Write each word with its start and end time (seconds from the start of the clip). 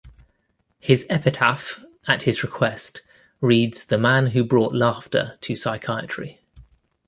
His 0.79 1.05
epitaph, 1.11 1.79
at 2.07 2.23
his 2.23 2.41
request, 2.41 3.03
reads 3.39 3.85
the 3.85 3.99
man 3.99 4.25
who 4.31 4.43
brought 4.43 4.73
laughter 4.73 5.37
to 5.41 5.55
psychiatry. 5.55 6.39